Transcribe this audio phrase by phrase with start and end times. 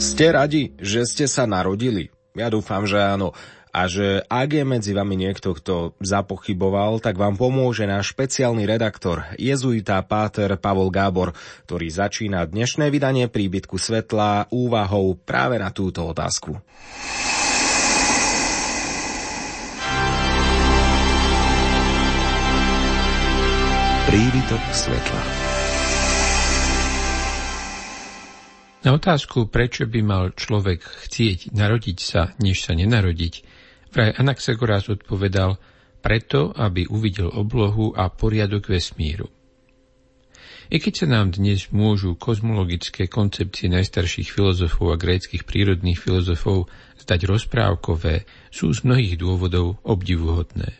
[0.00, 2.08] Ste radi, že ste sa narodili?
[2.32, 3.36] Ja dúfam, že áno.
[3.68, 9.28] A že ak je medzi vami niekto, kto zapochyboval, tak vám pomôže náš špeciálny redaktor,
[9.36, 11.36] jezuita Páter Pavol Gábor,
[11.68, 16.56] ktorý začína dnešné vydanie príbytku svetla úvahou práve na túto otázku.
[24.08, 25.39] Príbytok svetla.
[28.80, 33.44] Na otázku, prečo by mal človek chcieť narodiť sa, než sa nenarodiť,
[33.92, 35.60] vraj Anaxagoras odpovedal,
[36.00, 39.28] preto, aby uvidel oblohu a poriadok vesmíru.
[40.72, 46.72] I keď sa nám dnes môžu kozmologické koncepcie najstarších filozofov a gréckých prírodných filozofov
[47.04, 50.72] zdať rozprávkové, sú z mnohých dôvodov obdivuhodné.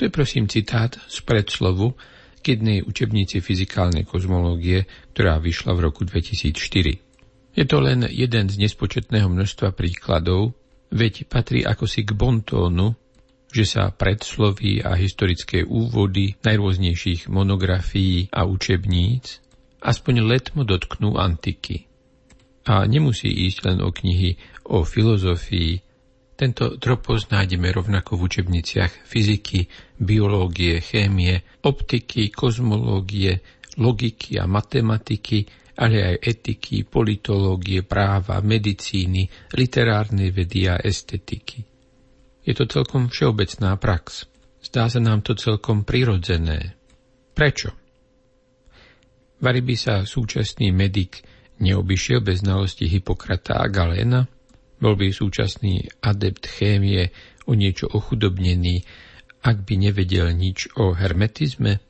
[0.00, 2.00] To je prosím citát z predslovu
[2.40, 7.09] k jednej učebnici fyzikálnej kozmológie, ktorá vyšla v roku 2004.
[7.54, 10.54] Je to len jeden z nespočetného množstva príkladov,
[10.94, 12.94] veď patrí ako si k bontónu,
[13.50, 19.42] že sa predsloví a historické úvody najrôznejších monografií a učebníc
[19.80, 21.88] aspoň letmo dotknú antiky.
[22.68, 24.36] A nemusí ísť len o knihy
[24.70, 25.82] o filozofii,
[26.40, 29.68] tento tropos nájdeme rovnako v učebniciach fyziky,
[30.00, 33.44] biológie, chémie, optiky, kozmológie,
[33.76, 35.44] logiky a matematiky,
[35.80, 39.24] ale aj etiky, politológie, práva, medicíny,
[39.56, 41.64] literárnej vedy a estetiky.
[42.44, 44.28] Je to celkom všeobecná prax.
[44.60, 46.76] Zdá sa nám to celkom prirodzené.
[47.32, 47.72] Prečo?
[49.40, 51.24] Vary by sa súčasný medik
[51.64, 54.28] neobyšiel bez znalosti Hipokrata a Galéna?
[54.76, 57.08] Bol by súčasný adept chémie
[57.48, 58.84] o niečo ochudobnený,
[59.40, 61.80] ak by nevedel nič o hermetizme?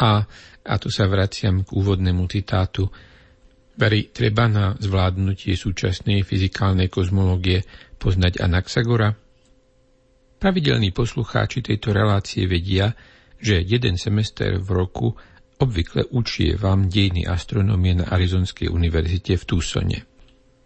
[0.00, 0.24] A,
[0.64, 2.88] a tu sa vraciam k úvodnému citátu,
[3.80, 7.64] Veri treba na zvládnutie súčasnej fyzikálnej kozmológie
[7.96, 9.16] poznať Anaxagora?
[10.36, 12.92] Pravidelní poslucháči tejto relácie vedia,
[13.40, 15.16] že jeden semester v roku
[15.56, 16.12] obvykle
[16.60, 19.98] vám dejiny astronómie na Arizonskej univerzite v Tucsone.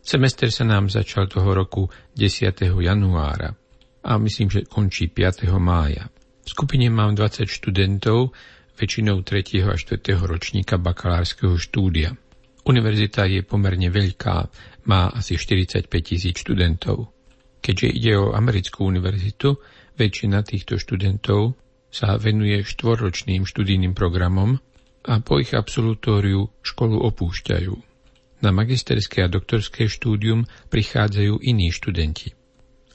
[0.03, 1.87] Semester sa nám začal toho roku
[2.19, 2.51] 10.
[2.67, 3.55] januára
[4.03, 5.55] a myslím, že končí 5.
[5.63, 6.11] mája.
[6.43, 8.35] V skupine mám 20 študentov,
[8.75, 9.71] väčšinou 3.
[9.71, 10.03] a 4.
[10.19, 12.19] ročníka bakalárskeho štúdia.
[12.65, 14.37] Univerzita je pomerne veľká,
[14.89, 17.13] má asi 45 tisíc študentov.
[17.61, 19.57] Keďže ide o americkú univerzitu,
[19.97, 21.57] väčšina týchto študentov
[21.93, 24.57] sa venuje štvorročným študijným programom
[25.05, 27.75] a po ich absolutóriu školu opúšťajú.
[28.45, 32.33] Na magisterské a doktorské štúdium prichádzajú iní študenti.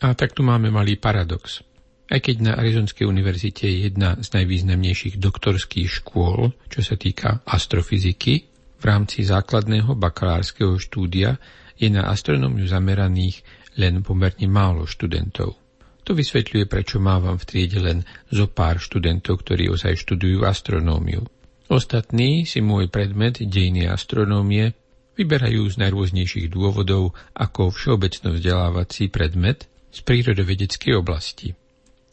[0.01, 1.65] A tak tu máme malý paradox.
[2.09, 8.49] Aj keď na Arizonskej univerzite je jedna z najvýznamnejších doktorských škôl, čo sa týka astrofyziky,
[8.79, 11.35] v rámci základného bakalárskeho štúdia
[11.75, 13.43] je na astronómiu zameraných
[13.79, 15.55] len pomerne málo študentov.
[16.07, 18.01] To vysvetľuje, prečo mávam v triede len
[18.33, 21.21] zo pár študentov, ktorí ozaj študujú astronómiu.
[21.69, 24.73] Ostatní si môj predmet dejiny astronómie
[25.13, 31.53] vyberajú z najrôznejších dôvodov ako všeobecno vzdelávací predmet z prírodovedeckej oblasti.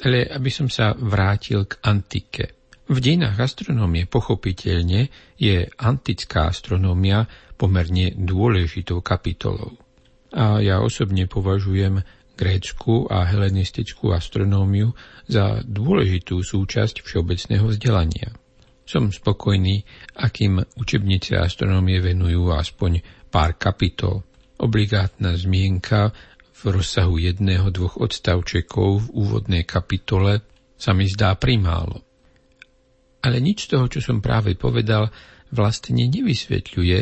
[0.05, 2.66] Ale aby som sa vrátil k antike.
[2.87, 7.27] V dejinách astronómie pochopiteľne je antická astronómia
[7.59, 9.75] pomerne dôležitou kapitolou.
[10.31, 12.07] A ja osobne považujem
[12.39, 14.95] grécku a helenistickú astronómiu
[15.27, 18.31] za dôležitú súčasť všeobecného vzdelania.
[18.87, 19.83] Som spokojný,
[20.15, 23.03] akým učebnice astronómie venujú aspoň
[23.35, 24.23] pár kapitol.
[24.63, 26.15] Obligátna zmienka
[26.55, 30.47] v rozsahu jedného, dvoch odstavčekov v úvodnej kapitole
[30.79, 32.06] sa mi zdá primálo.
[33.27, 35.11] Ale nič z toho, čo som práve povedal,
[35.51, 36.99] vlastne nevysvetľuje,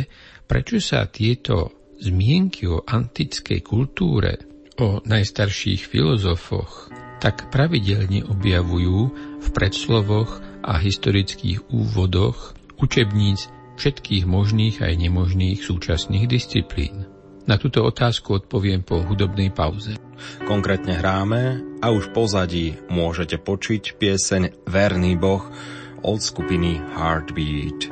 [0.48, 4.40] prečo sa tieto zmienky o antickej kultúre,
[4.80, 6.88] o najstarších filozofoch,
[7.20, 8.98] tak pravidelne objavujú
[9.44, 17.04] v predslovoch a historických úvodoch učebníc všetkých možných aj nemožných súčasných disciplín.
[17.44, 20.00] Na túto otázku odpoviem po hudobnej pauze.
[20.49, 25.44] Konkrétne hráme a už pozadí môžete počuť pieseň Verný Boh,
[26.04, 27.88] od skupiny Heartbeat.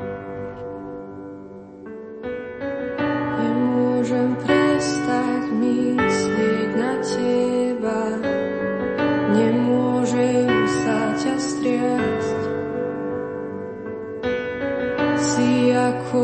[3.41, 4.37] Nemôžem
[7.83, 8.03] teba,
[9.33, 10.53] nemôžem
[10.85, 12.41] sa ťa striasť.
[15.19, 16.23] Si ako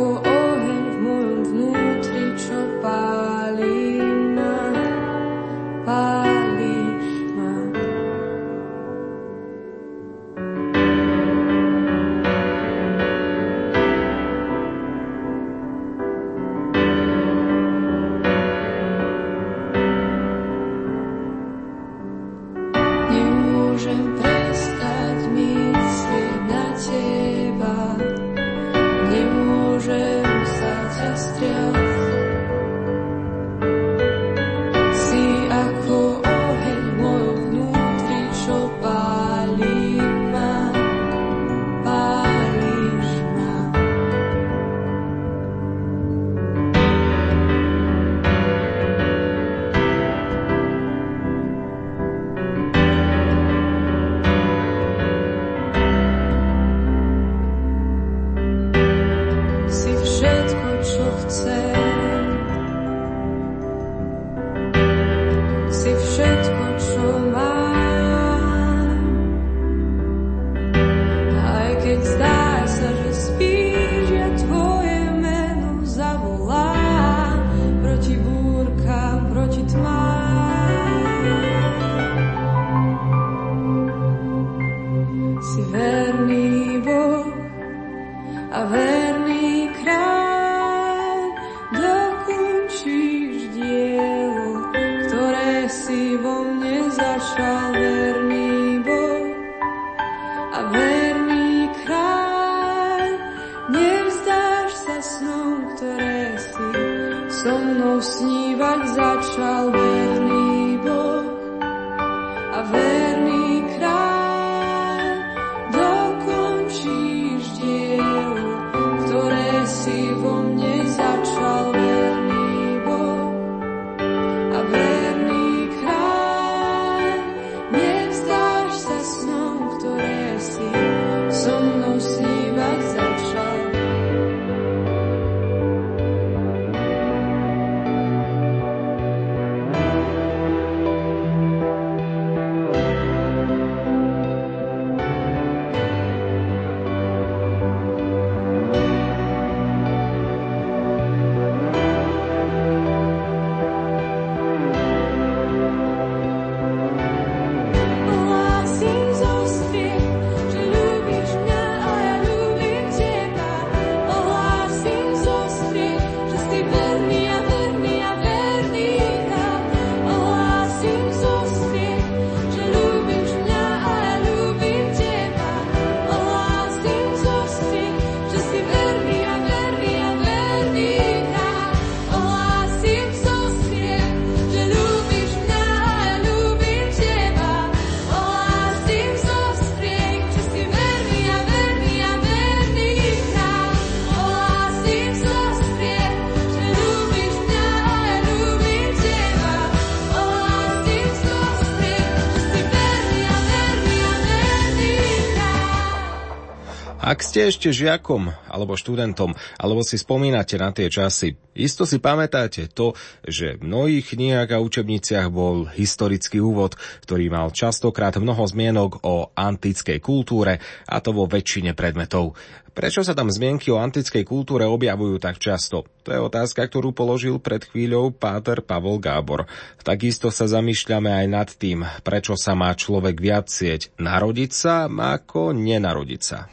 [207.09, 212.69] Ak ste ešte žiakom alebo študentom, alebo si spomínate na tie časy, isto si pamätáte
[212.69, 212.93] to,
[213.25, 216.77] že v mnohých knihách a učebniciach bol historický úvod,
[217.09, 222.37] ktorý mal častokrát mnoho zmienok o antickej kultúre, a to vo väčšine predmetov.
[222.79, 225.83] Prečo sa tam zmienky o antickej kultúre objavujú tak často?
[226.07, 229.51] To je otázka, ktorú položil pred chvíľou páter Pavol Gábor.
[229.83, 235.59] Takisto sa zamýšľame aj nad tým, prečo sa má človek viac sieť narodiť sa ako
[235.59, 236.47] nenarodiť sa.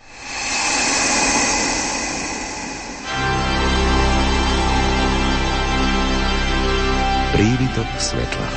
[7.38, 8.50] Prívitok svetla.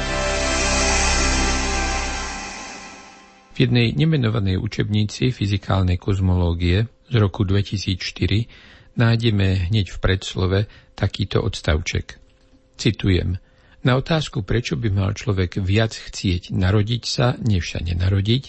[3.52, 10.58] V jednej nemenovanej učebnici fyzikálnej kozmológie z roku 2004 nájdeme hneď v predslove
[10.92, 12.20] takýto odstavček.
[12.78, 13.40] Citujem.
[13.86, 18.44] Na otázku, prečo by mal človek viac chcieť narodiť sa, než sa nenarodiť,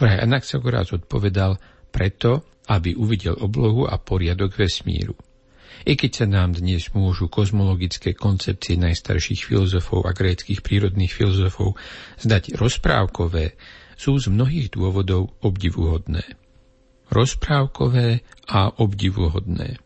[0.00, 1.60] vraj Anaxagoras odpovedal
[1.92, 5.14] preto, aby uvidel oblohu a poriadok vesmíru.
[5.84, 11.80] I keď sa nám dnes môžu kozmologické koncepcie najstarších filozofov a gréckých prírodných filozofov
[12.20, 13.56] zdať rozprávkové,
[13.96, 16.24] sú z mnohých dôvodov obdivuhodné.
[17.10, 18.22] Rozprávkové
[18.54, 19.82] a obdivuhodné.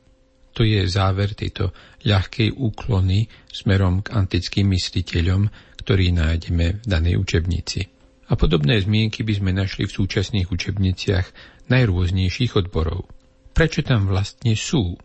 [0.55, 5.49] To je záver tejto ľahkej úklony smerom k antickým mysliteľom,
[5.81, 7.91] ktorý nájdeme v danej učebnici.
[8.29, 11.27] A podobné zmienky by sme našli v súčasných učebniciach
[11.69, 13.09] najrôznejších odborov.
[13.57, 14.97] Prečo tam vlastne sú?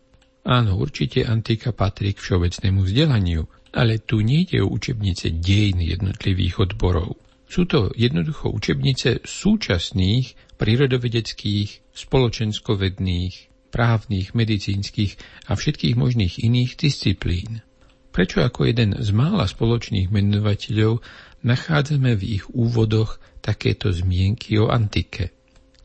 [0.44, 3.44] Áno, určite antika patrí k všeobecnému vzdelaniu,
[3.76, 7.29] ale tu nejde o učebnice dejin jednotlivých odborov.
[7.50, 13.34] Sú to jednoducho učebnice súčasných prírodovedeckých, spoločenskovedných,
[13.74, 15.18] právnych, medicínskych
[15.50, 17.66] a všetkých možných iných disciplín.
[18.14, 21.02] Prečo ako jeden z mála spoločných menovateľov
[21.42, 25.34] nachádzame v ich úvodoch takéto zmienky o antike?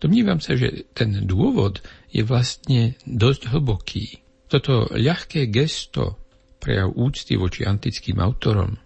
[0.00, 1.80] Domnívam sa, že ten dôvod
[2.12, 4.20] je vlastne dosť hlboký.
[4.52, 6.20] Toto ľahké gesto,
[6.60, 8.76] prejav úcty voči antickým autorom,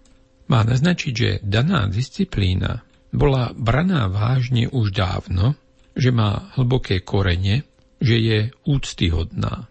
[0.49, 5.57] má naznačiť, že daná disciplína bola braná vážne už dávno,
[5.97, 7.64] že má hlboké korene,
[7.99, 8.38] že je
[8.69, 9.69] úctyhodná.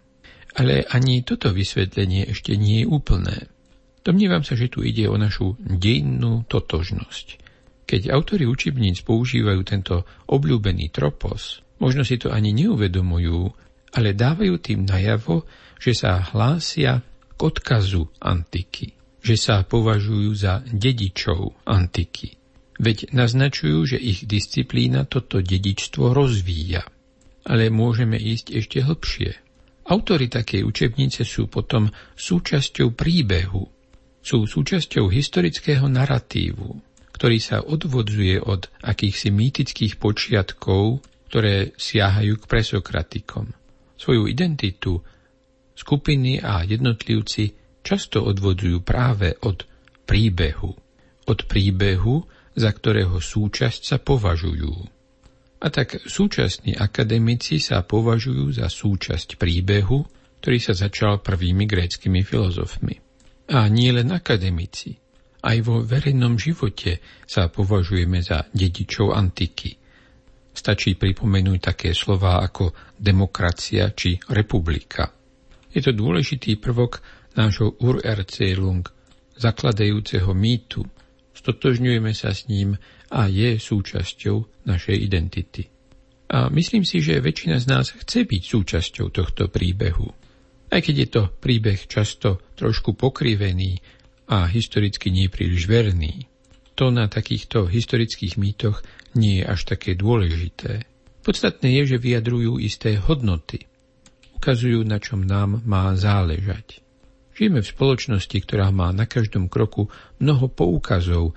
[0.57, 3.45] Ale ani toto vysvetlenie ešte nie je úplné.
[4.01, 7.45] Domnievam sa, že tu ide o našu dejinnú totožnosť.
[7.87, 13.53] Keď autori učebníc používajú tento obľúbený tropos, možno si to ani neuvedomujú,
[13.95, 15.45] ale dávajú tým najavo,
[15.77, 16.99] že sa hlásia
[17.37, 22.37] k odkazu antiky, že sa považujú za dedičov antiky.
[22.77, 26.85] Veď naznačujú, že ich disciplína toto dedičstvo rozvíja.
[27.47, 29.31] Ale môžeme ísť ešte hlbšie.
[29.87, 33.63] Autory takej učebnice sú potom súčasťou príbehu,
[34.19, 36.75] sú súčasťou historického naratívu,
[37.15, 43.55] ktorý sa odvodzuje od akýchsi mýtických počiatkov, ktoré siahajú k presokratikom.
[43.97, 44.99] Svoju identitu
[45.73, 47.55] skupiny a jednotlivci
[47.87, 49.63] často odvodzujú práve od
[50.03, 50.75] príbehu.
[51.23, 54.75] Od príbehu, za ktorého súčasť sa považujú.
[55.57, 60.03] A tak súčasní akademici sa považujú za súčasť príbehu,
[60.43, 62.95] ktorý sa začal prvými gréckými filozofmi.
[63.55, 64.99] A nie len akademici.
[65.41, 69.79] Aj vo verejnom živote sa považujeme za dedičov antiky.
[70.51, 75.16] Stačí pripomenúť také slova ako demokracia či republika.
[75.77, 77.05] Je to dôležitý prvok
[77.37, 78.81] nášho Urerzählung,
[79.37, 80.81] zakladajúceho mýtu.
[81.37, 82.81] Stotožňujeme sa s ním
[83.13, 85.69] a je súčasťou našej identity.
[86.33, 90.09] A myslím si, že väčšina z nás chce byť súčasťou tohto príbehu.
[90.73, 93.77] Aj keď je to príbeh často trošku pokrivený
[94.33, 96.25] a historicky nie príliš verný,
[96.73, 98.81] to na takýchto historických mýtoch
[99.13, 100.89] nie je až také dôležité.
[101.21, 103.69] Podstatné je, že vyjadrujú isté hodnoty.
[104.47, 106.79] Ukazujú, na čom nám má záležať.
[107.35, 109.91] Žijeme v spoločnosti, ktorá má na každom kroku
[110.23, 111.35] mnoho poukazov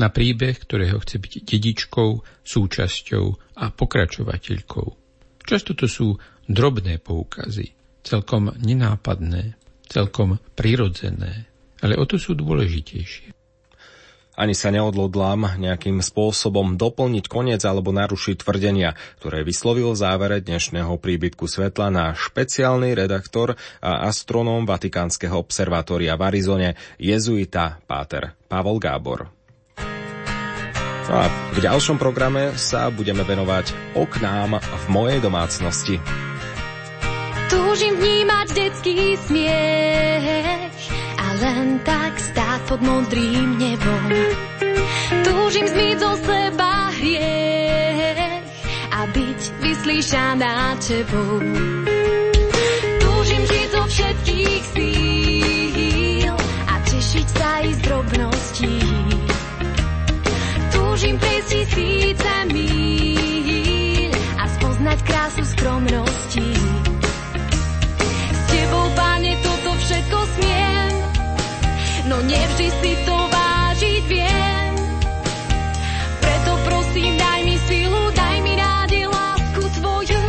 [0.00, 3.24] na príbeh, ktorého chce byť dedičkou, súčasťou
[3.60, 4.88] a pokračovateľkou.
[5.44, 6.16] Často to sú
[6.48, 11.52] drobné poukazy, celkom nenápadné, celkom prirodzené,
[11.84, 13.36] ale o to sú dôležitejšie.
[14.36, 20.92] Ani sa neodlodlám nejakým spôsobom doplniť koniec alebo narušiť tvrdenia, ktoré vyslovil v závere dnešného
[21.00, 29.32] príbytku svetla na špeciálny redaktor a astronóm Vatikánskeho observatória v Arizone, jezuita Páter Pavol Gábor.
[31.06, 35.96] No a v ďalšom programe sa budeme venovať oknám v mojej domácnosti.
[37.48, 40.75] Túžim vnímať detský smiech
[41.36, 44.10] len tak stáť pod modrým nebom.
[45.24, 48.44] Túžim zmyť zo seba hriech
[48.90, 51.40] a byť vyslíšaná tebou.
[53.00, 56.34] Túžim žiť zo všetkých síl
[56.66, 58.76] a tešiť sa i z drobností
[60.96, 66.48] túžim prejsť tisíce míľ a spoznať krásu skromnosti.
[68.32, 70.55] S tebou, páne, toto všetko smiem,
[72.06, 74.72] no nevždy si to vážiť viem.
[76.22, 80.22] Preto prosím, daj mi silu, daj mi nádej, lásku tvoju.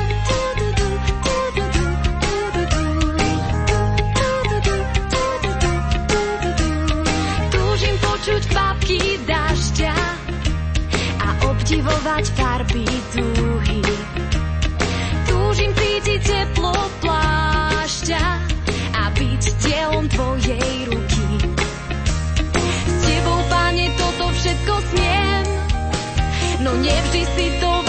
[7.54, 9.98] Túžim počuť kvapky dažďa
[11.22, 13.82] a obdivovať farby dúhy.
[15.30, 16.74] Túžim cítiť teplo
[17.06, 18.26] plášťa
[18.98, 21.07] a byť dielom tvojej ruky.
[26.68, 27.87] No nevždy si to